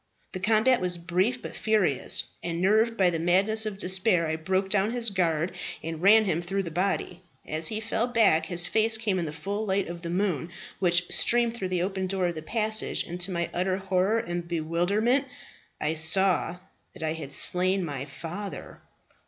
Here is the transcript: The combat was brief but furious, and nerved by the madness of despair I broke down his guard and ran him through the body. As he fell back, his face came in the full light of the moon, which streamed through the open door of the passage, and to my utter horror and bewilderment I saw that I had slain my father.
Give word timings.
The 0.31 0.39
combat 0.39 0.81
was 0.81 0.97
brief 0.97 1.43
but 1.43 1.55
furious, 1.55 2.23
and 2.41 2.59
nerved 2.59 2.97
by 2.97 3.11
the 3.11 3.19
madness 3.19 3.67
of 3.67 3.77
despair 3.77 4.25
I 4.25 4.35
broke 4.35 4.67
down 4.67 4.93
his 4.93 5.11
guard 5.11 5.51
and 5.83 6.01
ran 6.01 6.25
him 6.25 6.41
through 6.41 6.63
the 6.63 6.71
body. 6.71 7.21
As 7.45 7.67
he 7.67 7.79
fell 7.79 8.07
back, 8.07 8.47
his 8.47 8.65
face 8.65 8.97
came 8.97 9.19
in 9.19 9.25
the 9.25 9.31
full 9.31 9.63
light 9.63 9.87
of 9.87 10.01
the 10.01 10.09
moon, 10.09 10.49
which 10.79 11.11
streamed 11.11 11.53
through 11.53 11.69
the 11.69 11.83
open 11.83 12.07
door 12.07 12.25
of 12.29 12.33
the 12.33 12.41
passage, 12.41 13.03
and 13.05 13.21
to 13.21 13.29
my 13.29 13.51
utter 13.53 13.77
horror 13.77 14.17
and 14.17 14.47
bewilderment 14.47 15.25
I 15.79 15.93
saw 15.93 16.57
that 16.93 17.03
I 17.03 17.13
had 17.13 17.31
slain 17.31 17.85
my 17.85 18.05
father. 18.05 18.81